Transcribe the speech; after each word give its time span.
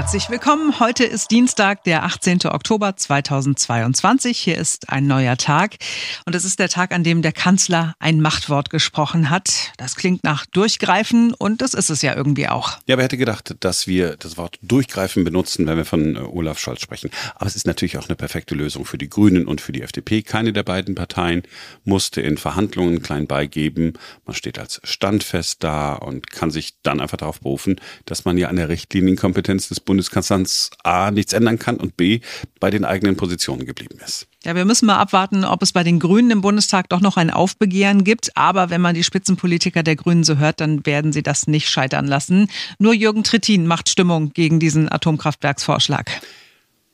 Herzlich 0.00 0.30
willkommen. 0.30 0.80
Heute 0.80 1.04
ist 1.04 1.30
Dienstag, 1.30 1.84
der 1.84 2.04
18. 2.04 2.46
Oktober 2.46 2.96
2022. 2.96 4.38
Hier 4.38 4.56
ist 4.56 4.88
ein 4.88 5.06
neuer 5.06 5.36
Tag. 5.36 5.76
Und 6.24 6.34
es 6.34 6.46
ist 6.46 6.58
der 6.58 6.70
Tag, 6.70 6.94
an 6.94 7.04
dem 7.04 7.20
der 7.20 7.32
Kanzler 7.32 7.94
ein 7.98 8.22
Machtwort 8.22 8.70
gesprochen 8.70 9.28
hat. 9.28 9.72
Das 9.76 9.96
klingt 9.96 10.24
nach 10.24 10.46
Durchgreifen 10.46 11.34
und 11.34 11.60
das 11.60 11.74
ist 11.74 11.90
es 11.90 12.00
ja 12.00 12.16
irgendwie 12.16 12.48
auch. 12.48 12.78
Ja, 12.86 12.96
wer 12.96 13.04
hätte 13.04 13.18
gedacht, 13.18 13.54
dass 13.60 13.86
wir 13.86 14.16
das 14.16 14.38
Wort 14.38 14.58
Durchgreifen 14.62 15.22
benutzen, 15.22 15.66
wenn 15.66 15.76
wir 15.76 15.84
von 15.84 16.16
äh, 16.16 16.20
Olaf 16.20 16.58
Scholz 16.58 16.80
sprechen. 16.80 17.10
Aber 17.34 17.44
es 17.44 17.54
ist 17.54 17.66
natürlich 17.66 17.98
auch 17.98 18.08
eine 18.08 18.16
perfekte 18.16 18.54
Lösung 18.54 18.86
für 18.86 18.96
die 18.96 19.10
Grünen 19.10 19.46
und 19.46 19.60
für 19.60 19.72
die 19.72 19.82
FDP. 19.82 20.22
Keine 20.22 20.54
der 20.54 20.62
beiden 20.62 20.94
Parteien 20.94 21.42
musste 21.84 22.22
in 22.22 22.38
Verhandlungen 22.38 23.02
klein 23.02 23.26
beigeben. 23.26 23.98
Man 24.24 24.34
steht 24.34 24.58
als 24.58 24.80
standfest 24.82 25.62
da 25.62 25.92
und 25.92 26.30
kann 26.30 26.50
sich 26.50 26.80
dann 26.82 27.00
einfach 27.00 27.18
darauf 27.18 27.40
berufen, 27.40 27.78
dass 28.06 28.24
man 28.24 28.38
ja 28.38 28.48
an 28.48 28.56
der 28.56 28.70
Richtlinienkompetenz 28.70 29.68
des 29.68 29.89
Bundeskanzlers 29.90 30.70
A 30.84 31.10
nichts 31.10 31.32
ändern 31.32 31.58
kann 31.58 31.76
und 31.76 31.96
B 31.96 32.20
bei 32.60 32.70
den 32.70 32.84
eigenen 32.84 33.16
Positionen 33.16 33.66
geblieben 33.66 33.98
ist. 34.04 34.28
Ja, 34.44 34.54
wir 34.54 34.64
müssen 34.64 34.86
mal 34.86 34.98
abwarten, 34.98 35.44
ob 35.44 35.62
es 35.62 35.72
bei 35.72 35.82
den 35.82 35.98
Grünen 35.98 36.30
im 36.30 36.42
Bundestag 36.42 36.88
doch 36.88 37.00
noch 37.00 37.16
ein 37.16 37.30
Aufbegehren 37.30 38.04
gibt. 38.04 38.36
Aber 38.36 38.70
wenn 38.70 38.80
man 38.80 38.94
die 38.94 39.02
Spitzenpolitiker 39.02 39.82
der 39.82 39.96
Grünen 39.96 40.22
so 40.22 40.36
hört, 40.36 40.60
dann 40.60 40.86
werden 40.86 41.12
sie 41.12 41.24
das 41.24 41.48
nicht 41.48 41.68
scheitern 41.68 42.06
lassen. 42.06 42.48
Nur 42.78 42.94
Jürgen 42.94 43.24
Trittin 43.24 43.66
macht 43.66 43.88
Stimmung 43.88 44.32
gegen 44.32 44.60
diesen 44.60 44.90
Atomkraftwerksvorschlag. 44.90 46.08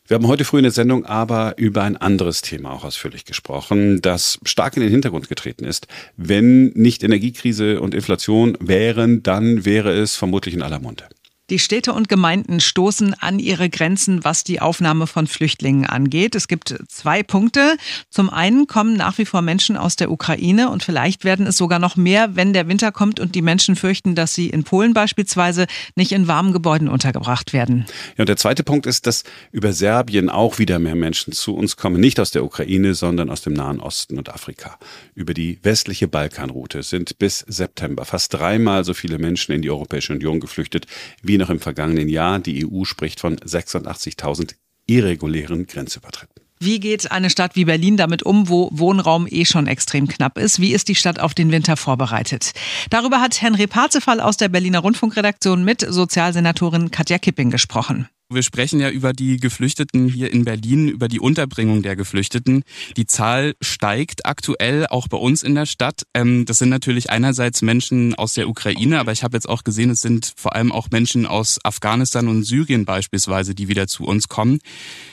Wir 0.08 0.14
haben 0.14 0.26
heute 0.26 0.44
früh 0.44 0.58
in 0.58 0.62
der 0.62 0.72
Sendung 0.72 1.04
aber 1.04 1.58
über 1.58 1.82
ein 1.82 1.98
anderes 1.98 2.40
Thema 2.40 2.70
auch 2.70 2.84
ausführlich 2.84 3.26
gesprochen, 3.26 4.00
das 4.00 4.38
stark 4.44 4.76
in 4.76 4.82
den 4.82 4.90
Hintergrund 4.90 5.28
getreten 5.28 5.64
ist. 5.64 5.86
Wenn 6.16 6.68
nicht 6.68 7.02
Energiekrise 7.02 7.80
und 7.80 7.92
Inflation 7.92 8.56
wären, 8.60 9.22
dann 9.22 9.66
wäre 9.66 9.92
es 9.92 10.16
vermutlich 10.16 10.54
in 10.54 10.62
aller 10.62 10.78
Munde. 10.78 11.04
Die 11.48 11.60
Städte 11.60 11.92
und 11.92 12.08
Gemeinden 12.08 12.58
stoßen 12.58 13.14
an 13.14 13.38
ihre 13.38 13.70
Grenzen, 13.70 14.24
was 14.24 14.42
die 14.42 14.60
Aufnahme 14.60 15.06
von 15.06 15.28
Flüchtlingen 15.28 15.86
angeht. 15.86 16.34
Es 16.34 16.48
gibt 16.48 16.74
zwei 16.88 17.22
Punkte. 17.22 17.76
Zum 18.10 18.30
einen 18.30 18.66
kommen 18.66 18.96
nach 18.96 19.18
wie 19.18 19.26
vor 19.26 19.42
Menschen 19.42 19.76
aus 19.76 19.94
der 19.94 20.10
Ukraine 20.10 20.70
und 20.70 20.82
vielleicht 20.82 21.24
werden 21.24 21.46
es 21.46 21.56
sogar 21.56 21.78
noch 21.78 21.94
mehr, 21.94 22.34
wenn 22.34 22.52
der 22.52 22.66
Winter 22.66 22.90
kommt 22.90 23.20
und 23.20 23.36
die 23.36 23.42
Menschen 23.42 23.76
fürchten, 23.76 24.16
dass 24.16 24.34
sie 24.34 24.48
in 24.48 24.64
Polen 24.64 24.92
beispielsweise 24.92 25.68
nicht 25.94 26.10
in 26.10 26.26
warmen 26.26 26.52
Gebäuden 26.52 26.88
untergebracht 26.88 27.52
werden. 27.52 27.86
Ja, 28.16 28.22
und 28.22 28.28
der 28.28 28.36
zweite 28.36 28.64
Punkt 28.64 28.86
ist, 28.86 29.06
dass 29.06 29.22
über 29.52 29.72
Serbien 29.72 30.28
auch 30.28 30.58
wieder 30.58 30.80
mehr 30.80 30.96
Menschen 30.96 31.32
zu 31.32 31.54
uns 31.54 31.76
kommen, 31.76 32.00
nicht 32.00 32.18
aus 32.18 32.32
der 32.32 32.42
Ukraine, 32.42 32.94
sondern 32.94 33.30
aus 33.30 33.42
dem 33.42 33.52
Nahen 33.52 33.78
Osten 33.78 34.18
und 34.18 34.30
Afrika. 34.30 34.80
Über 35.14 35.32
die 35.32 35.60
westliche 35.62 36.08
Balkanroute 36.08 36.82
sind 36.82 37.20
bis 37.20 37.38
September 37.46 38.04
fast 38.04 38.34
dreimal 38.34 38.82
so 38.82 38.94
viele 38.94 39.18
Menschen 39.18 39.52
in 39.52 39.62
die 39.62 39.70
Europäische 39.70 40.12
Union 40.12 40.40
geflüchtet 40.40 40.86
wie 41.22 41.35
wie 41.36 41.38
noch 41.38 41.50
im 41.50 41.60
vergangenen 41.60 42.08
Jahr. 42.08 42.38
Die 42.38 42.66
EU 42.66 42.84
spricht 42.84 43.20
von 43.20 43.36
86.000 43.36 44.54
irregulären 44.86 45.66
Grenzübertritten. 45.66 46.42
Wie 46.58 46.80
geht 46.80 47.12
eine 47.12 47.28
Stadt 47.28 47.54
wie 47.54 47.66
Berlin 47.66 47.98
damit 47.98 48.22
um, 48.22 48.48
wo 48.48 48.70
Wohnraum 48.72 49.26
eh 49.28 49.44
schon 49.44 49.66
extrem 49.66 50.08
knapp 50.08 50.38
ist? 50.38 50.58
Wie 50.58 50.72
ist 50.72 50.88
die 50.88 50.94
Stadt 50.94 51.20
auf 51.20 51.34
den 51.34 51.52
Winter 51.52 51.76
vorbereitet? 51.76 52.52
Darüber 52.88 53.20
hat 53.20 53.42
Henry 53.42 53.66
Parzefall 53.66 54.20
aus 54.20 54.38
der 54.38 54.48
Berliner 54.48 54.78
Rundfunkredaktion 54.78 55.62
mit 55.62 55.84
Sozialsenatorin 55.86 56.90
Katja 56.90 57.18
Kipping 57.18 57.50
gesprochen. 57.50 58.08
Wir 58.28 58.42
sprechen 58.42 58.80
ja 58.80 58.90
über 58.90 59.12
die 59.12 59.36
Geflüchteten 59.36 60.08
hier 60.08 60.32
in 60.32 60.44
Berlin, 60.44 60.88
über 60.88 61.06
die 61.06 61.20
Unterbringung 61.20 61.82
der 61.82 61.94
Geflüchteten. 61.94 62.64
Die 62.96 63.06
Zahl 63.06 63.54
steigt 63.62 64.26
aktuell 64.26 64.88
auch 64.88 65.06
bei 65.06 65.16
uns 65.16 65.44
in 65.44 65.54
der 65.54 65.64
Stadt. 65.64 66.02
Ähm, 66.12 66.44
das 66.44 66.58
sind 66.58 66.68
natürlich 66.68 67.08
einerseits 67.08 67.62
Menschen 67.62 68.16
aus 68.16 68.34
der 68.34 68.48
Ukraine, 68.48 68.98
aber 68.98 69.12
ich 69.12 69.22
habe 69.22 69.36
jetzt 69.36 69.48
auch 69.48 69.62
gesehen, 69.62 69.90
es 69.90 70.00
sind 70.00 70.32
vor 70.36 70.56
allem 70.56 70.72
auch 70.72 70.88
Menschen 70.90 71.24
aus 71.24 71.60
Afghanistan 71.62 72.26
und 72.26 72.42
Syrien 72.42 72.84
beispielsweise, 72.84 73.54
die 73.54 73.68
wieder 73.68 73.86
zu 73.86 74.04
uns 74.04 74.26
kommen. 74.26 74.58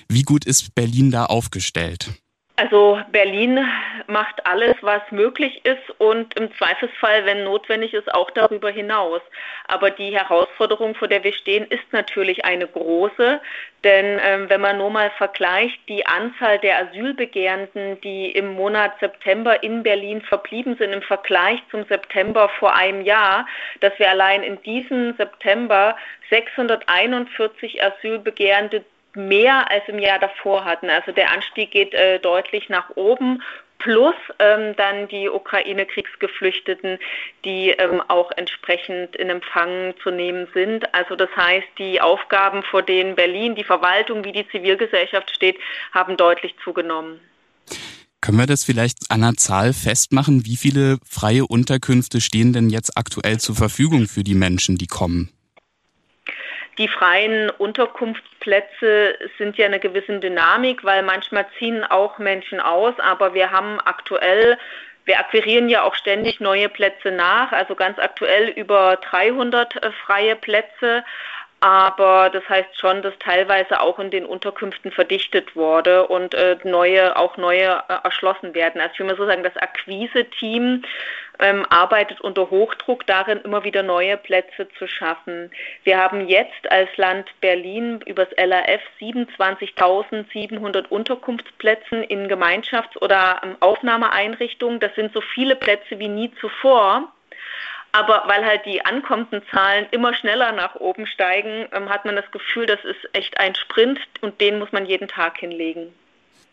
Wie 0.10 0.24
gut 0.24 0.44
ist 0.44 0.74
Berlin 0.74 1.12
da 1.12 1.26
aufgestellt? 1.26 2.10
Also 2.56 2.98
Berlin 3.12 3.60
macht 4.08 4.46
alles, 4.46 4.76
was 4.82 5.02
möglich 5.12 5.66
ist 5.66 6.00
und 6.00 6.38
im 6.40 6.54
Zweifelsfall, 6.56 7.26
wenn 7.26 7.44
notwendig 7.44 7.94
ist, 7.94 8.14
auch 8.14 8.32
darüber 8.32 8.70
hinaus. 8.70 9.22
Aber 9.68 9.90
die 9.90 10.18
Herausforderung, 10.18 10.96
vor 10.96 11.08
der 11.08 11.24
wir 11.24 11.34
stehen, 11.34 11.66
ist 11.66 11.92
natürlich 11.92 12.46
eine 12.46 12.68
große, 12.68 13.42
denn 13.84 14.20
ähm, 14.24 14.50
wenn 14.50 14.62
man 14.62 14.78
nur 14.78 14.90
mal 14.90 15.12
vergleicht, 15.18 15.78
die 15.90 16.06
Anzahl 16.06 16.60
der 16.60 16.88
Asylbegehrenden, 16.88 18.00
die 18.02 18.32
im 18.32 18.54
Monat 18.54 18.94
September 19.00 19.62
in 19.62 19.84
Berlin 19.84 20.22
verblieben 20.22 20.76
sind 20.78 20.94
im 20.94 21.02
Vergleich 21.02 21.62
zum 21.70 21.84
September 21.86 22.50
vor 22.60 22.76
einem 22.76 23.02
Jahr, 23.02 23.46
dass 23.82 23.98
wir 24.00 24.10
allein 24.10 24.44
in 24.44 24.62
diesem 24.64 25.16
September 25.18 25.98
641 26.30 27.84
Asylbegehrende 27.84 28.86
mehr 29.16 29.70
als 29.70 29.88
im 29.88 30.00
Jahr 30.00 30.20
davor 30.20 30.66
hatten. 30.66 30.90
Also 30.90 31.12
der 31.12 31.32
Anstieg 31.32 31.72
geht 31.72 31.94
äh, 31.94 32.20
deutlich 32.20 32.70
nach 32.70 32.90
oben 32.96 33.42
plus 33.84 34.16
ähm, 34.40 34.76
dann 34.78 35.08
die 35.10 35.30
Ukraine-Kriegsgeflüchteten, 35.30 36.98
die 37.44 37.72
ähm, 37.72 38.02
auch 38.08 38.32
entsprechend 38.38 39.16
in 39.18 39.30
Empfang 39.30 39.94
zu 40.02 40.10
nehmen 40.10 40.48
sind. 40.54 40.94
Also 40.94 41.16
das 41.16 41.30
heißt, 41.36 41.68
die 41.78 42.00
Aufgaben, 42.00 42.64
vor 42.64 42.82
denen 42.82 43.16
Berlin, 43.16 43.56
die 43.56 43.66
Verwaltung 43.66 44.24
wie 44.24 44.32
die 44.32 44.48
Zivilgesellschaft 44.48 45.36
steht, 45.36 45.58
haben 45.94 46.16
deutlich 46.16 46.56
zugenommen. 46.64 47.20
Können 48.22 48.40
wir 48.40 48.48
das 48.48 48.64
vielleicht 48.64 49.00
an 49.10 49.22
einer 49.22 49.34
Zahl 49.34 49.74
festmachen? 49.74 50.46
Wie 50.46 50.56
viele 50.56 50.98
freie 51.06 51.46
Unterkünfte 51.46 52.22
stehen 52.22 52.54
denn 52.54 52.70
jetzt 52.70 52.98
aktuell 52.98 53.38
zur 53.40 53.56
Verfügung 53.56 54.08
für 54.08 54.24
die 54.24 54.36
Menschen, 54.36 54.78
die 54.78 54.88
kommen? 54.88 55.30
Die 56.78 56.88
freien 56.88 57.50
Unterkunftsplätze 57.52 59.18
sind 59.38 59.58
ja 59.58 59.68
eine 59.68 59.80
gewisse 59.80 60.20
Dynamik, 60.20 60.84
weil 60.84 61.04
manchmal 61.04 61.46
ziehen 61.60 61.84
auch 61.84 62.18
Menschen 62.18 62.60
aus, 62.60 63.00
aber 63.00 63.34
wir 63.34 63.52
haben 63.52 63.80
aktuell 63.80 64.58
wir 65.06 65.20
akquirieren 65.20 65.68
ja 65.68 65.84
auch 65.84 65.96
ständig 65.96 66.40
neue 66.40 66.70
Plätze 66.70 67.12
nach, 67.12 67.52
also 67.52 67.76
ganz 67.76 68.00
aktuell 68.00 68.48
über 68.50 68.98
300 68.98 69.84
äh, 69.84 69.92
freie 70.06 70.36
Plätze 70.36 71.04
aber 71.64 72.30
das 72.30 72.44
heißt 72.50 72.78
schon, 72.78 73.02
dass 73.04 73.14
teilweise 73.20 73.80
auch 73.80 73.98
in 73.98 74.12
den 74.12 74.26
Unterkünften 74.26 74.92
verdichtet 74.92 75.56
wurde 75.56 76.06
und 76.08 76.34
äh, 76.34 76.58
neue, 76.66 77.16
auch 77.16 77.38
neue 77.38 77.82
äh, 77.88 77.94
erschlossen 78.04 78.54
werden. 78.54 78.82
Also 78.82 78.92
ich 78.92 79.00
will 79.00 79.08
mal 79.08 79.16
so 79.16 79.26
sagen, 79.26 79.44
das 79.44 79.56
Akquise-Team 79.56 80.84
ähm, 81.40 81.66
arbeitet 81.70 82.20
unter 82.20 82.50
Hochdruck 82.50 83.08
darin, 83.08 83.40
immer 83.46 83.64
wieder 83.64 83.82
neue 83.82 84.18
Plätze 84.18 84.68
zu 84.78 84.90
schaffen. 84.90 85.52
Wir 85.86 85.98
haben 85.98 86.28
jetzt 86.28 86.70
als 86.70 86.90
Land 86.98 87.30
Berlin 87.40 88.02
übers 88.08 88.28
LAF 88.36 88.82
27.700 89.00 90.90
Unterkunftsplätze 90.90 91.96
in 91.96 92.28
Gemeinschafts- 92.28 92.98
oder 93.00 93.40
ähm, 93.42 93.56
Aufnahmeeinrichtungen. 93.62 94.82
Das 94.82 94.94
sind 94.96 95.14
so 95.14 95.22
viele 95.22 95.56
Plätze 95.56 95.98
wie 95.98 96.10
nie 96.10 96.30
zuvor. 96.42 97.14
Aber 97.94 98.24
weil 98.26 98.44
halt 98.44 98.66
die 98.66 98.84
Ankommenzahlen 98.84 99.86
immer 99.92 100.16
schneller 100.16 100.52
nach 100.52 100.76
oben 100.76 101.06
steigen, 101.06 101.68
ähm, 101.72 101.90
hat 101.90 102.06
man 102.06 102.16
das 102.16 102.30
Gefühl, 102.32 102.66
das 102.66 102.84
ist 102.84 103.08
echt 103.14 103.40
ein 103.40 103.54
Sprint 103.56 104.00
und 104.22 104.42
den 104.42 104.58
muss 104.60 104.72
man 104.72 104.86
jeden 104.86 105.08
Tag 105.08 105.38
hinlegen. 105.38 105.94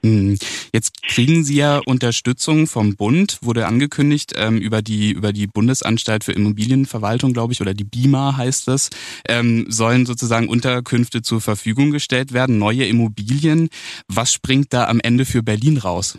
Hm. 0.03 0.39
Jetzt 0.73 1.03
kriegen 1.03 1.43
Sie 1.43 1.57
ja 1.57 1.81
Unterstützung 1.85 2.67
vom 2.67 2.97
Bund, 2.97 3.39
wurde 3.43 3.67
angekündigt, 3.67 4.33
ähm, 4.37 4.59
über 4.59 4.81
die 4.83 5.13
über 5.13 5.33
die 5.33 5.47
Bundesanstalt 5.47 6.25
für 6.25 6.33
Immobilienverwaltung, 6.33 7.33
glaube 7.33 7.53
ich, 7.53 7.61
oder 7.61 7.75
die 7.75 7.85
BIMA 7.85 8.37
heißt 8.37 8.69
es, 8.69 8.91
ähm, 9.29 9.67
sollen 9.69 10.07
sozusagen 10.07 10.49
Unterkünfte 10.49 11.21
zur 11.23 11.41
Verfügung 11.41 11.91
gestellt 11.91 12.33
werden, 12.33 12.59
neue 12.59 12.87
Immobilien. 12.87 13.69
Was 14.09 14.33
springt 14.33 14.73
da 14.73 14.89
am 14.89 15.01
Ende 15.01 15.27
für 15.27 15.43
Berlin 15.43 15.77
raus? 15.77 16.19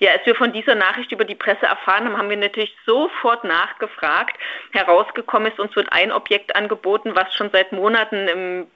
Ja, 0.00 0.12
als 0.12 0.24
wir 0.24 0.34
von 0.34 0.52
dieser 0.52 0.74
Nachricht 0.74 1.12
über 1.12 1.24
die 1.24 1.34
Presse 1.34 1.66
erfahren 1.66 2.06
haben, 2.06 2.16
haben 2.16 2.30
wir 2.30 2.36
natürlich 2.36 2.74
sofort 2.86 3.44
nachgefragt. 3.44 4.34
Herausgekommen 4.72 5.52
ist, 5.52 5.60
uns 5.60 5.76
wird 5.76 5.92
ein 5.92 6.10
Objekt 6.10 6.56
angeboten, 6.56 7.14
was 7.14 7.32
schon 7.34 7.50
seit 7.52 7.70
Monaten 7.72 8.26
im 8.28 8.66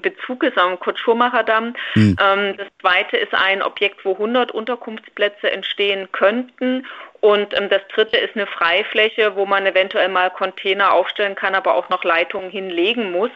Bezug 0.00 0.42
ist 0.42 0.58
am 0.58 0.80
Kurt-Schurmacher-Damm. 0.80 1.74
Hm. 1.92 2.16
Ähm, 2.20 2.56
das 2.56 2.66
zweite 2.80 3.16
ist 3.18 3.34
ein 3.34 3.62
Objekt, 3.62 4.04
wo 4.04 4.12
100 4.12 4.50
Unterkunftsplätze 4.50 5.50
entstehen 5.50 6.08
könnten. 6.12 6.86
Und 7.20 7.56
ähm, 7.56 7.68
das 7.68 7.82
dritte 7.94 8.16
ist 8.16 8.34
eine 8.34 8.46
Freifläche, 8.46 9.36
wo 9.36 9.46
man 9.46 9.66
eventuell 9.66 10.08
mal 10.08 10.30
Container 10.30 10.92
aufstellen 10.92 11.34
kann, 11.34 11.54
aber 11.54 11.74
auch 11.74 11.88
noch 11.90 12.02
Leitungen 12.02 12.50
hinlegen 12.50 13.12
muss. 13.12 13.30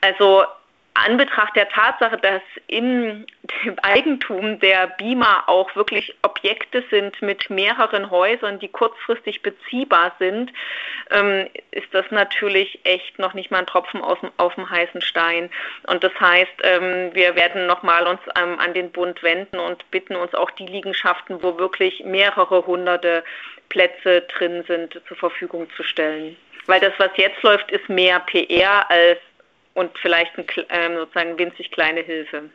Also 0.00 0.44
Anbetracht 1.04 1.56
der 1.56 1.68
Tatsache, 1.68 2.16
dass 2.18 2.42
im 2.66 3.26
Eigentum 3.82 4.58
der 4.60 4.88
BIMA 4.98 5.44
auch 5.46 5.74
wirklich 5.76 6.14
Objekte 6.22 6.84
sind 6.90 7.20
mit 7.22 7.50
mehreren 7.50 8.10
Häusern, 8.10 8.58
die 8.58 8.68
kurzfristig 8.68 9.42
beziehbar 9.42 10.14
sind, 10.18 10.52
ähm, 11.10 11.48
ist 11.70 11.92
das 11.92 12.04
natürlich 12.10 12.80
echt 12.84 13.18
noch 13.18 13.34
nicht 13.34 13.50
mal 13.50 13.60
ein 13.60 13.66
Tropfen 13.66 14.02
aus 14.02 14.20
dem, 14.20 14.30
auf 14.36 14.54
dem 14.54 14.68
heißen 14.68 15.00
Stein. 15.00 15.50
Und 15.86 16.04
das 16.04 16.12
heißt, 16.20 16.52
ähm, 16.62 17.10
wir 17.14 17.36
werden 17.36 17.66
nochmal 17.66 18.06
uns 18.06 18.20
ähm, 18.36 18.58
an 18.58 18.74
den 18.74 18.90
Bund 18.90 19.22
wenden 19.22 19.58
und 19.58 19.90
bitten 19.90 20.16
uns 20.16 20.34
auch 20.34 20.50
die 20.52 20.66
Liegenschaften, 20.66 21.42
wo 21.42 21.58
wirklich 21.58 22.04
mehrere 22.04 22.66
hunderte 22.66 23.24
Plätze 23.68 24.22
drin 24.22 24.64
sind, 24.66 25.00
zur 25.06 25.16
Verfügung 25.16 25.68
zu 25.76 25.82
stellen. 25.82 26.36
Weil 26.66 26.80
das, 26.80 26.92
was 26.98 27.10
jetzt 27.16 27.42
läuft, 27.42 27.70
ist 27.70 27.88
mehr 27.88 28.20
PR 28.20 28.90
als 28.90 29.18
und 29.78 29.96
vielleicht 29.98 30.36
ein, 30.36 30.44
ähm, 30.70 30.96
sozusagen 30.96 31.38
winzig 31.38 31.70
kleine 31.70 32.00
Hilfe. 32.00 32.50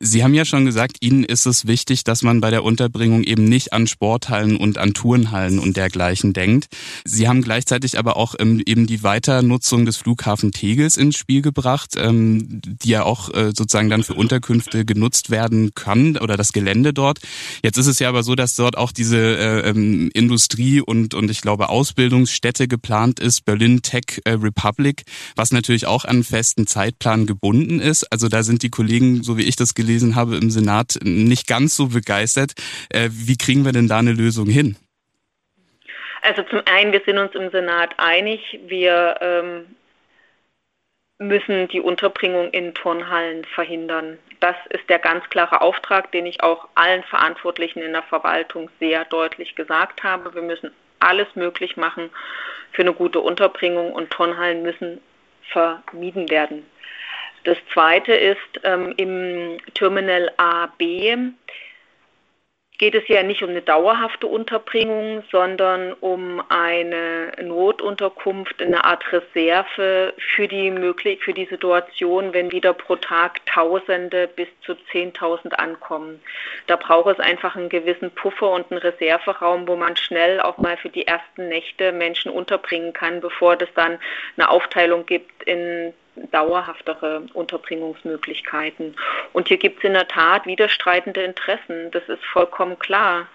Sie 0.00 0.22
haben 0.22 0.34
ja 0.34 0.44
schon 0.44 0.64
gesagt, 0.64 0.98
Ihnen 1.00 1.24
ist 1.24 1.44
es 1.44 1.66
wichtig, 1.66 2.04
dass 2.04 2.22
man 2.22 2.40
bei 2.40 2.50
der 2.50 2.62
Unterbringung 2.62 3.24
eben 3.24 3.44
nicht 3.44 3.72
an 3.72 3.88
Sporthallen 3.88 4.56
und 4.56 4.78
an 4.78 4.94
Turnhallen 4.94 5.58
und 5.58 5.76
dergleichen 5.76 6.32
denkt. 6.32 6.68
Sie 7.04 7.26
haben 7.26 7.42
gleichzeitig 7.42 7.98
aber 7.98 8.16
auch 8.16 8.36
ähm, 8.38 8.62
eben 8.64 8.86
die 8.86 9.02
Weiternutzung 9.02 9.86
des 9.86 9.96
Flughafen 9.96 10.52
Tegels 10.52 10.96
ins 10.96 11.16
Spiel 11.16 11.42
gebracht, 11.42 11.94
ähm, 11.96 12.60
die 12.64 12.90
ja 12.90 13.02
auch 13.02 13.34
äh, 13.34 13.46
sozusagen 13.46 13.90
dann 13.90 14.04
für 14.04 14.14
Unterkünfte 14.14 14.84
genutzt 14.84 15.30
werden 15.30 15.74
kann 15.74 16.16
oder 16.16 16.36
das 16.36 16.52
Gelände 16.52 16.92
dort. 16.92 17.18
Jetzt 17.64 17.76
ist 17.76 17.88
es 17.88 17.98
ja 17.98 18.08
aber 18.08 18.22
so, 18.22 18.36
dass 18.36 18.54
dort 18.54 18.78
auch 18.78 18.92
diese 18.92 19.18
äh, 19.18 19.68
ähm, 19.70 20.10
Industrie 20.14 20.80
und, 20.80 21.14
und 21.14 21.28
ich 21.28 21.40
glaube 21.40 21.70
Ausbildungsstätte 21.70 22.68
geplant 22.68 23.18
ist, 23.18 23.44
Berlin 23.44 23.82
Tech 23.82 24.20
äh, 24.24 24.30
Republic, 24.34 25.02
was 25.34 25.50
natürlich 25.50 25.86
auch 25.86 26.04
an 26.04 26.22
festen 26.22 26.68
Zeitplan 26.68 27.26
gebunden 27.26 27.80
ist. 27.80 28.12
Also 28.12 28.28
da 28.28 28.44
sind 28.44 28.62
die 28.62 28.70
Kollegen, 28.70 29.24
so 29.24 29.36
wie 29.36 29.42
ich 29.42 29.56
das 29.56 29.74
gelesen 29.74 29.87
gelesen 29.88 30.16
habe 30.16 30.36
im 30.36 30.50
Senat, 30.50 30.98
nicht 31.02 31.46
ganz 31.46 31.74
so 31.74 31.88
begeistert. 31.88 32.52
Äh, 32.90 33.08
wie 33.10 33.38
kriegen 33.38 33.64
wir 33.64 33.72
denn 33.72 33.88
da 33.88 33.98
eine 33.98 34.12
Lösung 34.12 34.46
hin? 34.46 34.76
Also 36.20 36.42
zum 36.42 36.60
einen, 36.66 36.92
wir 36.92 37.00
sind 37.06 37.16
uns 37.16 37.34
im 37.34 37.50
Senat 37.50 37.94
einig, 37.96 38.40
wir 38.66 39.16
ähm, 39.20 39.76
müssen 41.18 41.68
die 41.68 41.80
Unterbringung 41.80 42.50
in 42.50 42.74
Turnhallen 42.74 43.46
verhindern. 43.54 44.18
Das 44.40 44.56
ist 44.70 44.88
der 44.90 44.98
ganz 44.98 45.24
klare 45.30 45.62
Auftrag, 45.62 46.12
den 46.12 46.26
ich 46.26 46.42
auch 46.42 46.68
allen 46.74 47.02
Verantwortlichen 47.04 47.80
in 47.80 47.92
der 47.92 48.02
Verwaltung 48.02 48.70
sehr 48.78 49.06
deutlich 49.06 49.54
gesagt 49.54 50.02
habe. 50.02 50.34
Wir 50.34 50.42
müssen 50.42 50.70
alles 50.98 51.28
möglich 51.34 51.76
machen 51.76 52.10
für 52.72 52.82
eine 52.82 52.92
gute 52.92 53.20
Unterbringung 53.20 53.92
und 53.92 54.10
Turnhallen 54.10 54.62
müssen 54.62 55.00
vermieden 55.50 56.28
werden. 56.28 56.66
Das 57.44 57.56
zweite 57.72 58.12
ist 58.12 58.60
ähm, 58.64 58.94
im 58.96 59.58
Terminal 59.74 60.30
AB 60.36 61.32
geht 62.78 62.94
es 62.94 63.06
ja 63.08 63.24
nicht 63.24 63.42
um 63.42 63.50
eine 63.50 63.60
dauerhafte 63.60 64.28
Unterbringung, 64.28 65.24
sondern 65.32 65.92
um 65.94 66.40
eine 66.48 67.32
Notunterkunft, 67.42 68.62
eine 68.62 68.84
Art 68.84 69.04
Reserve 69.12 70.14
für 70.16 70.48
die 70.48 70.70
möglich 70.70 71.22
für 71.22 71.34
die 71.34 71.46
Situation, 71.46 72.32
wenn 72.32 72.52
wieder 72.52 72.72
pro 72.72 72.94
Tag 72.94 73.44
Tausende 73.46 74.28
bis 74.28 74.46
zu 74.64 74.74
10.000 74.92 75.54
ankommen. 75.54 76.20
Da 76.68 76.76
braucht 76.76 77.18
es 77.18 77.18
einfach 77.18 77.56
einen 77.56 77.68
gewissen 77.68 78.12
Puffer 78.12 78.52
und 78.52 78.70
einen 78.70 78.80
Reserveraum, 78.80 79.66
wo 79.66 79.74
man 79.74 79.96
schnell 79.96 80.40
auch 80.40 80.58
mal 80.58 80.76
für 80.76 80.88
die 80.88 81.06
ersten 81.06 81.48
Nächte 81.48 81.90
Menschen 81.90 82.30
unterbringen 82.30 82.92
kann, 82.92 83.20
bevor 83.20 83.60
es 83.60 83.68
dann 83.74 83.98
eine 84.36 84.48
Aufteilung 84.48 85.04
gibt 85.04 85.42
in 85.42 85.92
dauerhaftere 86.30 87.22
Unterbringungsmöglichkeiten. 87.32 88.96
Und 89.32 89.48
hier 89.48 89.58
gibt 89.58 89.78
es 89.78 89.84
in 89.84 89.94
der 89.94 90.08
Tat 90.08 90.46
widerstreitende 90.46 91.22
Interessen, 91.22 91.90
das 91.90 92.08
ist 92.08 92.24
vollkommen 92.24 92.78
klar. 92.78 93.26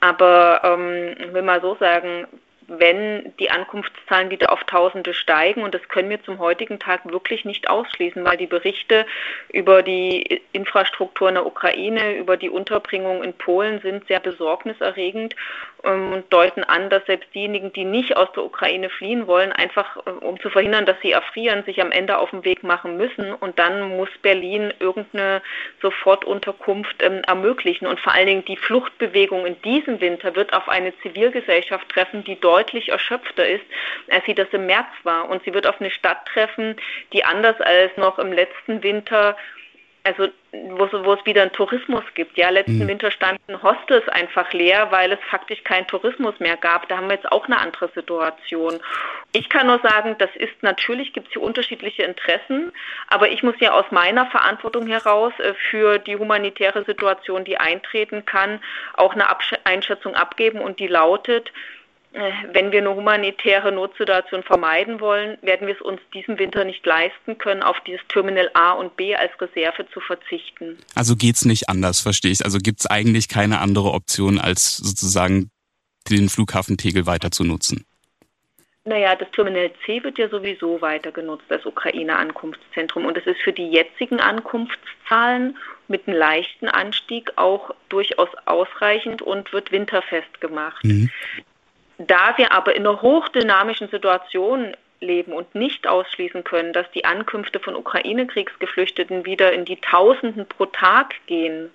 Aber 0.00 0.60
ähm, 0.64 1.14
ich 1.18 1.32
will 1.32 1.42
mal 1.42 1.60
so 1.60 1.76
sagen, 1.76 2.26
wenn 2.68 3.32
die 3.38 3.50
Ankunftszahlen 3.50 4.30
wieder 4.30 4.52
auf 4.52 4.64
Tausende 4.64 5.14
steigen. 5.14 5.62
Und 5.62 5.74
das 5.74 5.86
können 5.88 6.10
wir 6.10 6.22
zum 6.22 6.38
heutigen 6.38 6.78
Tag 6.78 7.00
wirklich 7.04 7.44
nicht 7.44 7.68
ausschließen, 7.68 8.24
weil 8.24 8.36
die 8.36 8.46
Berichte 8.46 9.06
über 9.52 9.82
die 9.82 10.42
Infrastruktur 10.52 11.28
in 11.28 11.34
der 11.34 11.46
Ukraine, 11.46 12.16
über 12.16 12.36
die 12.36 12.50
Unterbringung 12.50 13.22
in 13.22 13.32
Polen 13.34 13.80
sind 13.80 14.06
sehr 14.06 14.20
besorgniserregend 14.20 15.34
ähm, 15.84 16.12
und 16.12 16.32
deuten 16.32 16.64
an, 16.64 16.90
dass 16.90 17.04
selbst 17.06 17.34
diejenigen, 17.34 17.72
die 17.72 17.84
nicht 17.84 18.16
aus 18.16 18.30
der 18.32 18.44
Ukraine 18.44 18.88
fliehen 18.90 19.26
wollen, 19.26 19.52
einfach 19.52 19.96
äh, 20.06 20.10
um 20.10 20.40
zu 20.40 20.50
verhindern, 20.50 20.86
dass 20.86 21.00
sie 21.02 21.12
erfrieren, 21.12 21.64
sich 21.64 21.80
am 21.80 21.90
Ende 21.90 22.18
auf 22.18 22.30
den 22.30 22.44
Weg 22.44 22.62
machen 22.62 22.96
müssen. 22.96 23.32
Und 23.34 23.58
dann 23.58 23.96
muss 23.96 24.08
Berlin 24.22 24.72
irgendeine 24.78 25.42
Sofortunterkunft 25.80 27.02
ähm, 27.02 27.22
ermöglichen. 27.26 27.86
Und 27.86 28.00
vor 28.00 28.14
allen 28.14 28.26
Dingen 28.26 28.44
die 28.44 28.56
Fluchtbewegung 28.56 29.46
in 29.46 29.60
diesem 29.62 30.00
Winter 30.00 30.34
wird 30.36 30.52
auf 30.52 30.68
eine 30.68 30.96
Zivilgesellschaft 30.98 31.88
treffen, 31.88 32.24
die 32.24 32.38
deutlich 32.52 32.90
erschöpfter 32.90 33.48
ist, 33.48 33.64
als 34.10 34.24
sie 34.26 34.34
das 34.34 34.48
im 34.52 34.66
März 34.66 34.88
war. 35.04 35.28
Und 35.30 35.42
sie 35.44 35.54
wird 35.54 35.66
auf 35.66 35.80
eine 35.80 35.90
Stadt 35.90 36.26
treffen, 36.26 36.76
die 37.12 37.24
anders 37.24 37.58
als 37.60 37.96
noch 37.96 38.18
im 38.18 38.32
letzten 38.32 38.82
Winter 38.82 39.36
also 40.04 40.28
wo, 40.52 40.88
wo 41.04 41.12
es 41.14 41.24
wieder 41.24 41.42
einen 41.42 41.52
Tourismus 41.52 42.02
gibt. 42.14 42.36
Ja, 42.36 42.50
letzten 42.50 42.80
mhm. 42.80 42.88
Winter 42.88 43.10
standen 43.10 43.62
Hostels 43.62 44.06
einfach 44.08 44.52
leer, 44.52 44.90
weil 44.90 45.12
es 45.12 45.18
faktisch 45.30 45.62
keinen 45.64 45.86
Tourismus 45.86 46.38
mehr 46.40 46.56
gab. 46.56 46.88
Da 46.88 46.96
haben 46.96 47.06
wir 47.06 47.14
jetzt 47.14 47.30
auch 47.30 47.46
eine 47.46 47.58
andere 47.58 47.88
Situation. 47.94 48.80
Ich 49.32 49.48
kann 49.48 49.68
nur 49.68 49.78
sagen, 49.78 50.16
das 50.18 50.30
ist 50.34 50.62
natürlich, 50.62 51.12
gibt 51.12 51.28
es 51.28 51.32
hier 51.34 51.42
unterschiedliche 51.42 52.02
Interessen, 52.02 52.72
aber 53.08 53.30
ich 53.30 53.42
muss 53.42 53.54
ja 53.60 53.72
aus 53.72 53.86
meiner 53.90 54.26
Verantwortung 54.26 54.86
heraus 54.88 55.32
äh, 55.38 55.54
für 55.70 55.98
die 55.98 56.16
humanitäre 56.16 56.84
Situation, 56.84 57.44
die 57.44 57.56
eintreten 57.56 58.26
kann, 58.26 58.60
auch 58.94 59.14
eine 59.14 59.26
Einschätzung 59.64 60.14
abgeben 60.14 60.60
und 60.60 60.80
die 60.80 60.88
lautet, 60.88 61.52
wenn 62.52 62.72
wir 62.72 62.80
eine 62.80 62.94
humanitäre 62.94 63.72
Notsituation 63.72 64.42
vermeiden 64.42 65.00
wollen, 65.00 65.38
werden 65.40 65.66
wir 65.66 65.74
es 65.74 65.80
uns 65.80 66.00
diesen 66.12 66.38
Winter 66.38 66.64
nicht 66.64 66.84
leisten 66.84 67.38
können, 67.38 67.62
auf 67.62 67.76
dieses 67.86 68.02
Terminal 68.08 68.50
A 68.54 68.72
und 68.72 68.96
B 68.96 69.14
als 69.16 69.32
Reserve 69.40 69.86
zu 69.92 70.00
verzichten. 70.00 70.76
Also 70.94 71.16
geht 71.16 71.36
es 71.36 71.44
nicht 71.44 71.68
anders, 71.70 72.00
verstehe 72.00 72.30
ich. 72.30 72.44
Also 72.44 72.58
gibt 72.58 72.80
es 72.80 72.86
eigentlich 72.86 73.28
keine 73.28 73.60
andere 73.60 73.92
Option, 73.92 74.38
als 74.38 74.76
sozusagen 74.76 75.50
den 76.10 76.28
Flughafen 76.28 76.76
Tegel 76.76 77.06
weiter 77.06 77.30
zu 77.30 77.44
nutzen. 77.44 77.86
Naja, 78.84 79.14
das 79.14 79.30
Terminal 79.30 79.70
C 79.86 80.02
wird 80.02 80.18
ja 80.18 80.28
sowieso 80.28 80.80
weiter 80.80 81.12
genutzt 81.12 81.44
als 81.50 81.64
Ukraine-Ankunftszentrum 81.64 83.06
und 83.06 83.16
es 83.16 83.26
ist 83.26 83.40
für 83.40 83.52
die 83.52 83.70
jetzigen 83.70 84.18
Ankunftszahlen 84.18 85.56
mit 85.86 86.08
einem 86.08 86.18
leichten 86.18 86.68
Anstieg 86.68 87.32
auch 87.36 87.72
durchaus 87.88 88.28
ausreichend 88.44 89.22
und 89.22 89.52
wird 89.52 89.70
winterfest 89.70 90.40
gemacht. 90.40 90.84
Mhm. 90.84 91.10
Da 92.06 92.36
wir 92.36 92.52
aber 92.52 92.74
in 92.74 92.86
einer 92.86 93.00
hochdynamischen 93.00 93.88
Situation 93.88 94.76
leben 95.00 95.32
und 95.32 95.54
nicht 95.54 95.86
ausschließen 95.86 96.44
können, 96.44 96.72
dass 96.72 96.90
die 96.92 97.04
Ankünfte 97.04 97.60
von 97.60 97.76
Ukraine-Kriegsgeflüchteten 97.76 99.24
wieder 99.24 99.52
in 99.52 99.64
die 99.64 99.80
Tausenden 99.80 100.46
pro 100.46 100.66
Tag 100.66 101.14
gehen, 101.26 101.70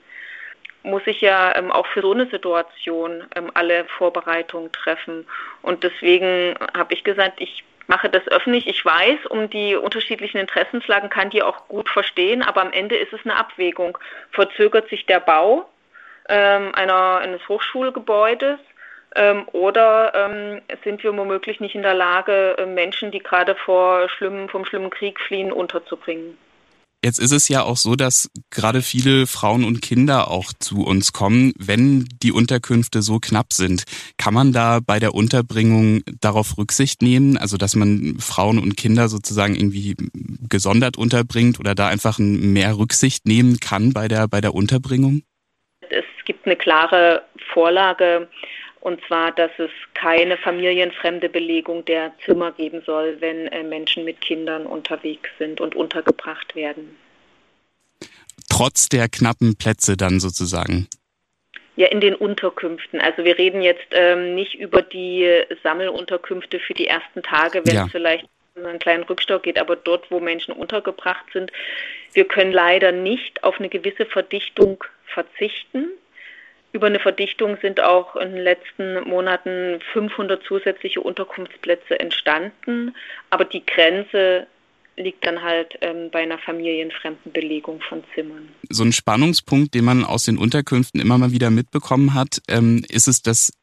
muss 0.83 1.03
ich 1.05 1.21
ja 1.21 1.55
ähm, 1.55 1.71
auch 1.71 1.87
für 1.87 2.01
so 2.01 2.13
eine 2.13 2.27
Situation 2.27 3.25
ähm, 3.35 3.51
alle 3.53 3.85
Vorbereitungen 3.85 4.71
treffen. 4.71 5.25
Und 5.61 5.83
deswegen 5.83 6.55
habe 6.75 6.93
ich 6.93 7.03
gesagt, 7.03 7.41
ich 7.41 7.63
mache 7.87 8.09
das 8.09 8.27
öffentlich. 8.27 8.67
Ich 8.67 8.83
weiß 8.83 9.25
um 9.29 9.49
die 9.49 9.75
unterschiedlichen 9.75 10.37
Interessenslagen, 10.37 11.09
kann 11.09 11.29
die 11.29 11.43
auch 11.43 11.67
gut 11.67 11.89
verstehen, 11.89 12.41
aber 12.41 12.61
am 12.61 12.71
Ende 12.71 12.95
ist 12.95 13.13
es 13.13 13.19
eine 13.23 13.35
Abwägung. 13.35 13.97
Verzögert 14.31 14.89
sich 14.89 15.05
der 15.05 15.19
Bau 15.19 15.69
ähm, 16.29 16.73
einer, 16.75 17.17
eines 17.17 17.47
Hochschulgebäudes 17.47 18.59
oder 19.51 20.13
ähm, 20.13 20.61
sind 20.83 21.03
wir 21.03 21.15
womöglich 21.15 21.59
nicht 21.59 21.75
in 21.75 21.81
der 21.81 21.93
Lage, 21.93 22.55
äh, 22.57 22.65
Menschen, 22.65 23.11
die 23.11 23.19
gerade 23.19 23.55
vor 23.55 24.09
schlimmen, 24.09 24.49
vom 24.49 24.65
schlimmen 24.65 24.89
Krieg 24.89 25.19
fliehen, 25.19 25.51
unterzubringen? 25.51 26.37
Jetzt 27.05 27.19
ist 27.19 27.31
es 27.31 27.47
ja 27.47 27.61
auch 27.61 27.77
so, 27.77 27.95
dass 27.95 28.29
gerade 28.49 28.81
viele 28.81 29.27
Frauen 29.27 29.63
und 29.63 29.81
Kinder 29.81 30.31
auch 30.31 30.51
zu 30.59 30.83
uns 30.83 31.13
kommen, 31.13 31.53
wenn 31.57 32.07
die 32.23 32.31
Unterkünfte 32.31 33.03
so 33.03 33.19
knapp 33.19 33.53
sind. 33.53 33.83
Kann 34.17 34.33
man 34.33 34.51
da 34.51 34.79
bei 34.85 34.97
der 34.99 35.13
Unterbringung 35.13 36.01
darauf 36.19 36.57
Rücksicht 36.57 37.03
nehmen, 37.03 37.37
also 37.37 37.55
dass 37.55 37.75
man 37.75 38.17
Frauen 38.19 38.57
und 38.57 38.77
Kinder 38.77 39.09
sozusagen 39.09 39.55
irgendwie 39.55 39.95
gesondert 40.49 40.97
unterbringt 40.97 41.59
oder 41.59 41.75
da 41.75 41.87
einfach 41.87 42.17
mehr 42.17 42.77
Rücksicht 42.77 43.27
nehmen 43.27 43.59
kann 43.59 43.93
bei 43.93 44.07
der, 44.07 44.27
bei 44.27 44.41
der 44.41 44.55
Unterbringung? 44.55 45.21
Es 45.81 46.25
gibt 46.25 46.47
eine 46.47 46.55
klare 46.55 47.21
Vorlage 47.53 48.27
und 48.81 49.01
zwar, 49.07 49.31
dass 49.31 49.51
es 49.57 49.71
keine 49.93 50.37
familienfremde 50.37 51.29
Belegung 51.29 51.83
der 51.85 52.13
Zimmer 52.25 52.51
geben 52.51 52.81
soll, 52.85 53.17
wenn 53.19 53.47
äh, 53.47 53.63
Menschen 53.63 54.05
mit 54.05 54.21
Kindern 54.21 54.65
unterwegs 54.65 55.29
sind 55.39 55.61
und 55.61 55.75
untergebracht 55.75 56.55
werden. 56.55 56.97
Trotz 58.49 58.89
der 58.89 59.09
knappen 59.09 59.55
Plätze 59.57 59.97
dann 59.97 60.19
sozusagen. 60.19 60.87
Ja, 61.75 61.87
in 61.87 62.01
den 62.01 62.15
Unterkünften. 62.15 62.99
Also 62.99 63.23
wir 63.23 63.37
reden 63.37 63.61
jetzt 63.61 63.87
ähm, 63.91 64.33
nicht 64.33 64.55
über 64.55 64.81
die 64.81 65.29
Sammelunterkünfte 65.61 66.59
für 66.59 66.73
die 66.73 66.87
ersten 66.87 67.21
Tage, 67.21 67.61
wenn 67.65 67.75
ja. 67.75 67.85
es 67.85 67.91
vielleicht 67.91 68.25
einen 68.55 68.79
kleinen 68.79 69.03
Rückstau 69.03 69.39
geht, 69.39 69.59
aber 69.59 69.75
dort, 69.75 70.09
wo 70.09 70.19
Menschen 70.19 70.53
untergebracht 70.53 71.25
sind. 71.33 71.51
Wir 72.13 72.25
können 72.25 72.51
leider 72.51 72.91
nicht 72.91 73.43
auf 73.43 73.59
eine 73.59 73.69
gewisse 73.69 74.05
Verdichtung 74.05 74.83
verzichten. 75.05 75.89
Über 76.73 76.87
eine 76.87 76.99
Verdichtung 76.99 77.57
sind 77.61 77.79
auch 77.79 78.15
in 78.15 78.33
den 78.33 78.43
letzten 78.43 79.01
Monaten 79.07 79.79
500 79.93 80.43
zusätzliche 80.43 81.01
Unterkunftsplätze 81.01 81.99
entstanden. 81.99 82.95
Aber 83.29 83.45
die 83.45 83.65
Grenze 83.65 84.47
liegt 84.97 85.25
dann 85.25 85.43
halt 85.43 85.77
ähm, 85.81 86.09
bei 86.11 86.23
einer 86.23 86.39
familienfremden 86.39 87.31
Belegung 87.31 87.79
von 87.87 88.03
Zimmern. 88.15 88.49
So 88.69 88.83
ein 88.83 88.91
Spannungspunkt, 88.91 89.75
den 89.75 89.85
man 89.85 90.03
aus 90.03 90.23
den 90.23 90.37
Unterkünften 90.37 90.99
immer 90.99 91.19
mal 91.19 91.31
wieder 91.31 91.51
mitbekommen 91.51 92.15
hat, 92.15 92.41
ähm, 92.47 92.83
ist 92.89 93.07
es, 93.07 93.21
dass, 93.21 93.53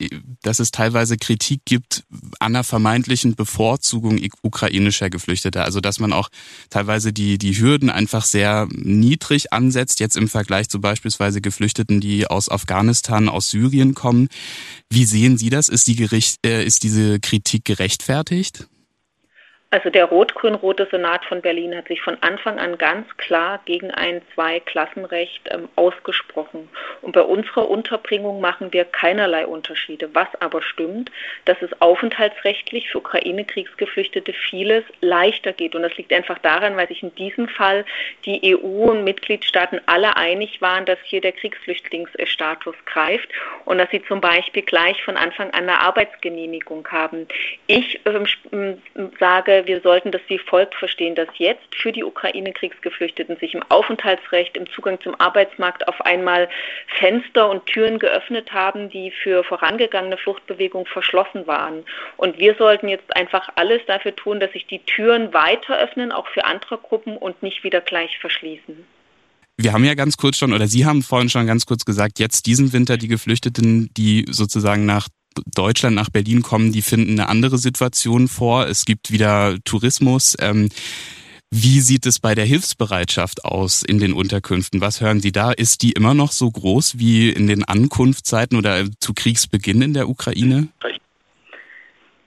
dass 0.42 0.60
es 0.60 0.70
teilweise 0.70 1.16
Kritik 1.16 1.62
gibt 1.64 2.04
an 2.38 2.54
einer 2.54 2.62
vermeintlichen 2.62 3.34
Bevorzugung 3.34 4.20
ukrainischer 4.42 5.10
Geflüchteter. 5.10 5.64
Also 5.64 5.80
dass 5.80 5.98
man 5.98 6.12
auch 6.12 6.28
teilweise 6.70 7.12
die, 7.12 7.36
die 7.36 7.58
Hürden 7.58 7.90
einfach 7.90 8.24
sehr 8.24 8.68
niedrig 8.70 9.52
ansetzt, 9.52 9.98
jetzt 9.98 10.16
im 10.16 10.28
Vergleich 10.28 10.68
zu 10.68 10.80
beispielsweise 10.80 11.40
Geflüchteten, 11.40 12.00
die 12.00 12.28
aus 12.28 12.48
Afghanistan, 12.48 13.28
aus 13.28 13.50
Syrien 13.50 13.94
kommen. 13.94 14.28
Wie 14.88 15.04
sehen 15.04 15.36
Sie 15.36 15.50
das? 15.50 15.68
Ist, 15.68 15.88
die 15.88 15.96
Gericht, 15.96 16.46
äh, 16.46 16.64
ist 16.64 16.84
diese 16.84 17.18
Kritik 17.18 17.64
gerechtfertigt? 17.64 18.68
Also 19.75 19.90
der 19.90 20.04
rot-grün-rote 20.04 20.87
Senat 20.88 21.25
von 21.25 21.43
Berlin 21.43 21.76
hat 21.76 21.88
sich 21.88 22.00
von 22.00 22.16
Anfang 22.21 22.61
an 22.61 22.78
ganz 22.78 23.09
klar 23.16 23.61
gegen 23.64 23.90
ein 23.90 24.23
Zweiklassenrecht 24.33 25.49
ähm, 25.50 25.69
ausgesprochen. 25.75 26.69
Und 27.02 27.11
bei 27.11 27.23
unserer 27.23 27.69
Unterbringung 27.69 28.40
machen 28.40 28.73
wir 28.73 28.85
keinerlei 28.85 29.49
Unterschiede. 29.49 30.11
Was 30.14 30.28
aber 30.38 30.62
stimmt, 30.62 31.11
dass 31.47 31.61
es 31.61 31.71
aufenthaltsrechtlich 31.83 32.88
für 32.88 32.99
Ukraine-Kriegsgeflüchtete 32.99 34.33
vieles 34.33 34.85
leichter 35.00 35.52
geht. 35.52 35.75
Und 35.75 35.83
das 35.83 35.97
liegt 35.97 36.12
einfach 36.12 36.38
daran, 36.38 36.76
weil 36.76 36.87
sich 36.87 37.02
in 37.02 37.12
diesem 37.16 37.49
Fall 37.49 37.85
die 38.26 38.54
EU 38.54 38.93
und 38.93 39.02
Mitgliedstaaten 39.02 39.81
alle 39.87 40.16
einig 40.16 40.62
waren, 40.62 40.85
dass 40.85 41.00
hier 41.02 41.21
der 41.21 41.33
Kriegsflüchtlingsstatus 41.33 42.76
greift 42.87 43.28
und 43.64 43.78
dass 43.78 43.90
sie 43.90 44.04
zum 44.04 44.21
Beispiel 44.21 44.62
gleich 44.62 45.02
von 45.02 45.16
Anfang 45.16 45.50
an 45.50 45.69
eine 45.69 45.81
Arbeitsgenehmigung 45.81 46.87
haben. 46.93 47.26
Ich 47.66 47.99
ähm, 48.07 48.81
sage, 49.19 49.63
wir 49.66 49.80
sollten 49.80 50.12
das 50.12 50.23
wie 50.28 50.38
folgt 50.38 50.75
verstehen, 50.75 51.14
dass 51.14 51.28
jetzt 51.37 51.75
für 51.75 51.92
die 51.92 52.04
Ukraine-Kriegsgeflüchteten 52.04 53.37
sich 53.37 53.54
im 53.54 53.62
Aufenthaltsrecht, 53.68 54.56
im 54.56 54.71
Zugang 54.71 55.00
zum 55.00 55.18
Arbeitsmarkt 55.21 55.88
auf 55.88 56.00
einmal 56.00 56.49
Fenster 56.99 57.50
und 57.50 57.66
Türen 57.66 57.99
geöffnet 57.99 58.52
haben, 58.52 58.88
die 58.90 59.11
für 59.11 59.44
vorangegangene 59.44 60.16
Fluchtbewegungen 60.16 60.87
verschlossen 60.87 61.47
waren. 61.47 61.85
Und 62.16 62.38
wir 62.38 62.54
sollten 62.54 62.88
jetzt 62.88 63.14
einfach 63.16 63.49
alles 63.56 63.83
dafür 63.87 64.14
tun, 64.14 64.40
dass 64.40 64.52
sich 64.52 64.66
die 64.66 64.80
Türen 64.80 65.33
weiter 65.35 65.78
öffnen, 65.78 66.12
auch 66.12 66.28
für 66.28 66.44
andere 66.44 66.78
Gruppen 66.78 67.16
und 67.16 67.42
nicht 67.42 67.64
wieder 67.64 67.80
gleich 67.80 68.18
verschließen. 68.18 68.85
Wir 69.56 69.73
haben 69.73 69.85
ja 69.85 69.94
ganz 69.94 70.16
kurz 70.16 70.37
schon, 70.37 70.52
oder 70.52 70.66
Sie 70.66 70.85
haben 70.85 71.02
vorhin 71.02 71.28
schon 71.28 71.47
ganz 71.47 71.64
kurz 71.64 71.85
gesagt, 71.85 72.18
jetzt 72.18 72.47
diesen 72.47 72.73
Winter 72.73 72.97
die 72.97 73.06
Geflüchteten, 73.06 73.88
die 73.97 74.25
sozusagen 74.28 74.85
nach 74.85 75.09
Deutschland 75.54 75.96
nach 75.96 76.10
Berlin 76.10 76.42
kommen, 76.42 76.72
die 76.72 76.82
finden 76.82 77.18
eine 77.18 77.28
andere 77.28 77.58
Situation 77.58 78.28
vor. 78.28 78.66
Es 78.66 78.84
gibt 78.84 79.10
wieder 79.10 79.56
Tourismus. 79.64 80.36
Ähm, 80.40 80.68
wie 81.50 81.80
sieht 81.80 82.04
es 82.06 82.18
bei 82.18 82.34
der 82.34 82.44
Hilfsbereitschaft 82.44 83.44
aus 83.44 83.84
in 83.84 84.00
den 84.00 84.12
Unterkünften? 84.12 84.80
Was 84.80 85.00
hören 85.00 85.20
Sie 85.20 85.30
da? 85.30 85.52
Ist 85.52 85.82
die 85.82 85.92
immer 85.92 86.12
noch 86.12 86.32
so 86.32 86.50
groß 86.50 86.98
wie 86.98 87.30
in 87.30 87.46
den 87.46 87.62
Ankunftszeiten 87.62 88.58
oder 88.58 88.84
zu 89.00 89.14
Kriegsbeginn 89.14 89.80
in 89.80 89.94
der 89.94 90.08
Ukraine? 90.08 90.66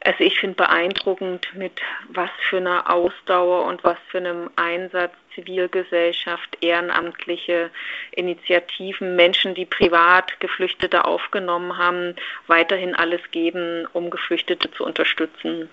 Also 0.01 0.23
ich 0.23 0.39
finde 0.39 0.55
beeindruckend, 0.55 1.45
mit 1.57 1.73
was 2.13 2.29
für 2.49 2.57
einer 2.57 2.89
Ausdauer 2.89 3.65
und 3.65 3.83
was 3.83 3.97
für 4.09 4.19
einem 4.19 4.49
Einsatz 4.55 5.11
Zivilgesellschaft, 5.37 6.57
ehrenamtliche 6.61 7.69
Initiativen, 8.11 9.15
Menschen, 9.15 9.53
die 9.53 9.65
privat 9.65 10.39
Geflüchtete 10.39 11.05
aufgenommen 11.05 11.77
haben, 11.77 12.15
weiterhin 12.47 12.95
alles 12.95 13.21
geben, 13.31 13.87
um 13.93 14.09
Geflüchtete 14.09 14.71
zu 14.71 14.83
unterstützen. 14.83 15.69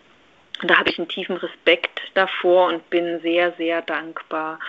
Da 0.62 0.78
habe 0.78 0.90
ich 0.90 0.98
einen 0.98 1.08
tiefen 1.08 1.36
Respekt 1.36 2.02
davor 2.12 2.68
und 2.68 2.88
bin 2.90 3.20
sehr, 3.20 3.52
sehr 3.52 3.80
dankbar. 3.82 4.60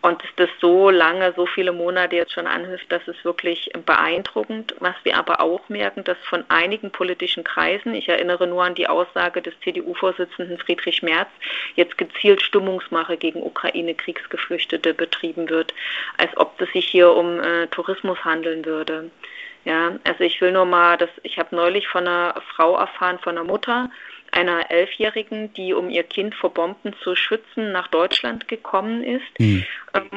Und 0.00 0.22
dass 0.22 0.30
das 0.36 0.48
so 0.60 0.90
lange, 0.90 1.32
so 1.34 1.46
viele 1.46 1.72
Monate 1.72 2.14
jetzt 2.14 2.32
schon 2.32 2.46
anhilft, 2.46 2.86
das 2.90 3.06
ist 3.08 3.24
wirklich 3.24 3.70
beeindruckend. 3.84 4.76
Was 4.78 4.94
wir 5.02 5.16
aber 5.16 5.40
auch 5.40 5.68
merken, 5.68 6.04
dass 6.04 6.16
von 6.18 6.44
einigen 6.48 6.92
politischen 6.92 7.42
Kreisen, 7.42 7.94
ich 7.94 8.08
erinnere 8.08 8.46
nur 8.46 8.62
an 8.62 8.76
die 8.76 8.86
Aussage 8.86 9.42
des 9.42 9.58
CDU-Vorsitzenden 9.60 10.58
Friedrich 10.58 11.02
Merz, 11.02 11.28
jetzt 11.74 11.98
gezielt 11.98 12.42
Stimmungsmache 12.42 13.16
gegen 13.16 13.42
Ukraine-Kriegsgeflüchtete 13.42 14.94
betrieben 14.94 15.48
wird, 15.48 15.74
als 16.16 16.36
ob 16.36 16.60
es 16.60 16.70
sich 16.72 16.86
hier 16.86 17.12
um 17.12 17.40
äh, 17.40 17.66
Tourismus 17.66 18.24
handeln 18.24 18.64
würde. 18.64 19.10
Ja, 19.64 19.98
also 20.04 20.24
ich 20.24 20.40
will 20.40 20.52
nur 20.52 20.64
mal, 20.64 20.96
dass 20.96 21.10
ich 21.24 21.38
habe 21.38 21.54
neulich 21.54 21.88
von 21.88 22.06
einer 22.06 22.40
Frau 22.54 22.78
erfahren, 22.78 23.18
von 23.18 23.36
einer 23.36 23.46
Mutter, 23.46 23.90
einer 24.32 24.70
Elfjährigen, 24.70 25.52
die 25.54 25.72
um 25.74 25.90
ihr 25.90 26.02
Kind 26.02 26.34
vor 26.34 26.52
Bomben 26.52 26.94
zu 27.02 27.16
schützen 27.16 27.72
nach 27.72 27.88
Deutschland 27.88 28.48
gekommen 28.48 29.02
ist. 29.02 29.38
Mhm. 29.38 29.64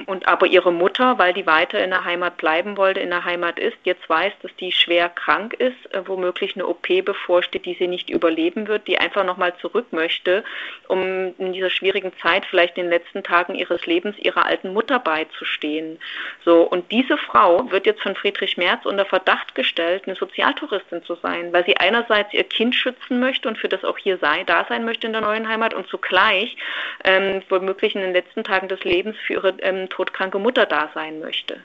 Und 0.06 0.28
aber 0.28 0.48
ihre 0.48 0.72
Mutter, 0.72 1.18
weil 1.18 1.34
die 1.34 1.46
weiter 1.46 1.82
in 1.84 1.92
der 1.92 2.04
Heimat 2.04 2.38
bleiben 2.38 2.78
wollte, 2.78 3.00
in 3.00 3.10
der 3.10 3.24
Heimat 3.24 3.58
ist, 3.58 3.78
jetzt 3.84 4.08
weiß, 4.10 4.34
dass 4.42 4.54
die 4.58 4.72
schwer 4.72 5.10
krank 5.10 5.54
ist, 5.54 5.94
äh, 5.94 6.02
womöglich 6.06 6.56
eine 6.56 6.68
OP 6.68 6.88
bevorsteht, 7.04 7.66
die 7.66 7.76
sie 7.76 7.88
nicht 7.88 8.10
überleben 8.10 8.68
wird, 8.68 8.88
die 8.88 8.98
einfach 8.98 9.24
nochmal 9.24 9.56
zurück 9.58 9.88
möchte, 9.92 10.44
um 10.88 11.34
in 11.38 11.54
dieser 11.54 11.70
schwierigen 11.70 12.12
Zeit, 12.22 12.46
vielleicht 12.46 12.78
in 12.78 12.84
den 12.84 12.92
letzten 12.92 13.24
Tagen 13.24 13.56
ihres 13.56 13.86
Lebens, 13.86 14.18
ihrer 14.20 14.46
alten 14.46 14.74
Mutter 14.74 15.00
beizustehen. 15.00 16.00
So, 16.44 16.64
und 16.64 16.92
diese 16.92 17.18
Frau 17.18 17.72
wird 17.72 17.86
jetzt 17.86 18.02
von 18.02 18.16
Friedrich 18.16 18.58
Merz 18.58 18.86
unter 18.86 19.06
Verdacht 19.06 19.56
gestellt, 19.56 20.04
eine 20.06 20.16
Sozialtouristin 20.16 21.04
zu 21.04 21.16
sein, 21.16 21.54
weil 21.54 21.66
sie 21.66 21.78
einerseits 21.78 22.34
ihr 22.34 22.44
Kind 22.44 22.76
schützen 22.76 23.20
möchte 23.20 23.48
und 23.48 23.58
für 23.58 23.70
das 23.70 23.84
auch 23.84 23.98
hier 24.02 24.18
sei, 24.18 24.44
da 24.44 24.66
sein 24.68 24.86
möchte 24.86 25.08
in 25.08 25.14
der 25.14 25.22
neuen 25.22 25.48
Heimat 25.48 25.74
und 25.74 25.88
zugleich 25.88 26.56
ähm, 27.04 27.42
womöglich 27.50 27.96
in 27.96 28.02
den 28.02 28.14
letzten 28.14 28.44
Tagen 28.44 28.68
des 28.68 28.84
Lebens 28.84 29.16
für 29.26 29.34
ihre 29.34 29.50
ähm, 29.62 29.90
todkranke 29.90 30.40
Mutter 30.40 30.66
da 30.66 30.90
sein 30.94 31.20
möchte. 31.20 31.60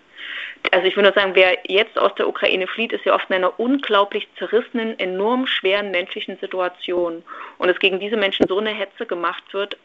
Also 0.73 0.87
ich 0.87 0.97
würde 0.97 1.09
nur 1.11 1.15
sagen, 1.15 1.35
wer 1.35 1.59
jetzt 1.69 1.99
aus 1.99 2.15
der 2.17 2.29
Ukraine 2.29 2.67
flieht, 2.67 2.93
ist 2.93 3.05
ja 3.05 3.15
oft 3.15 3.29
in 3.31 3.37
einer 3.37 3.59
unglaublich 3.61 4.27
zerrissenen, 4.39 4.99
enorm 4.99 5.47
schweren 5.47 5.91
menschlichen 5.91 6.39
Situation. 6.39 7.23
Und 7.59 7.69
es 7.69 7.79
gegen 7.79 8.01
diese 8.01 8.17
Menschen 8.17 8.49
so 8.49 8.59
eine 8.59 8.71
Hetze 8.71 9.07
gemacht 9.07 9.45
wird, 9.53 9.77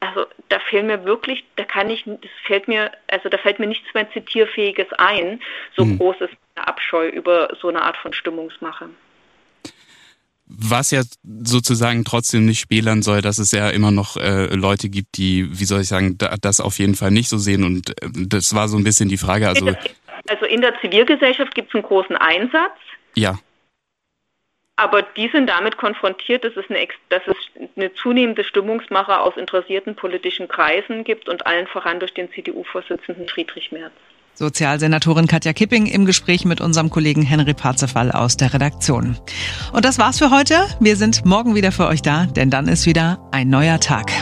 also 0.00 0.26
da 0.50 0.58
fehlen 0.58 0.88
mir 0.88 1.04
wirklich, 1.04 1.44
da 1.56 1.64
kann 1.64 1.88
ich, 1.88 2.04
das 2.04 2.30
fällt 2.46 2.68
mir, 2.68 2.92
also 3.08 3.30
da 3.30 3.38
fällt 3.38 3.58
mir 3.58 3.66
nichts 3.66 3.92
mehr 3.94 4.10
Zitierfähiges 4.10 4.92
ein. 4.98 5.40
So 5.74 5.84
mhm. 5.84 5.98
groß 5.98 6.20
ist 6.20 6.34
der 6.54 6.68
Abscheu 6.68 7.08
über 7.08 7.48
so 7.60 7.68
eine 7.68 7.82
Art 7.82 7.96
von 7.96 8.12
Stimmungsmache 8.12 8.90
was 10.46 10.90
ja 10.92 11.02
sozusagen 11.24 12.04
trotzdem 12.04 12.46
nicht 12.46 12.60
spielern 12.60 13.02
soll, 13.02 13.20
dass 13.20 13.38
es 13.38 13.50
ja 13.50 13.68
immer 13.70 13.90
noch 13.90 14.16
äh, 14.16 14.46
Leute 14.54 14.88
gibt, 14.88 15.16
die, 15.16 15.48
wie 15.58 15.64
soll 15.64 15.80
ich 15.80 15.88
sagen, 15.88 16.18
da, 16.18 16.34
das 16.40 16.60
auf 16.60 16.78
jeden 16.78 16.94
Fall 16.94 17.10
nicht 17.10 17.28
so 17.28 17.36
sehen. 17.36 17.64
Und 17.64 17.90
äh, 17.90 18.08
das 18.28 18.54
war 18.54 18.68
so 18.68 18.76
ein 18.76 18.84
bisschen 18.84 19.08
die 19.08 19.16
Frage. 19.16 19.48
Also, 19.48 19.66
also 20.28 20.46
in 20.46 20.60
der 20.60 20.78
Zivilgesellschaft 20.80 21.54
gibt 21.54 21.70
es 21.70 21.74
einen 21.74 21.82
großen 21.82 22.16
Einsatz. 22.16 22.78
Ja. 23.16 23.38
Aber 24.76 25.02
die 25.02 25.28
sind 25.28 25.48
damit 25.48 25.78
konfrontiert, 25.78 26.44
dass 26.44 26.54
es, 26.54 26.68
eine, 26.68 26.86
dass 27.08 27.22
es 27.26 27.36
eine 27.76 27.92
zunehmende 27.94 28.44
Stimmungsmache 28.44 29.18
aus 29.18 29.36
interessierten 29.36 29.96
politischen 29.96 30.48
Kreisen 30.48 31.02
gibt 31.02 31.28
und 31.28 31.46
allen 31.46 31.66
voran 31.66 31.98
durch 31.98 32.12
den 32.12 32.30
CDU-Vorsitzenden 32.30 33.26
Friedrich 33.28 33.72
Merz. 33.72 33.94
Sozialsenatorin 34.38 35.26
Katja 35.26 35.52
Kipping 35.52 35.86
im 35.86 36.04
Gespräch 36.04 36.44
mit 36.44 36.60
unserem 36.60 36.90
Kollegen 36.90 37.22
Henry 37.22 37.54
Parzefall 37.54 38.12
aus 38.12 38.36
der 38.36 38.52
Redaktion. 38.52 39.16
Und 39.72 39.84
das 39.84 39.98
war's 39.98 40.18
für 40.18 40.30
heute. 40.30 40.54
Wir 40.78 40.96
sind 40.96 41.24
morgen 41.24 41.54
wieder 41.54 41.72
für 41.72 41.86
euch 41.86 42.02
da, 42.02 42.26
denn 42.26 42.50
dann 42.50 42.68
ist 42.68 42.86
wieder 42.86 43.18
ein 43.32 43.48
neuer 43.48 43.80
Tag. 43.80 44.12